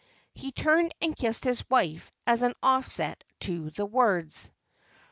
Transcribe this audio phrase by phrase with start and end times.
[0.33, 4.49] He turned and kissed his wife as an offset to the words.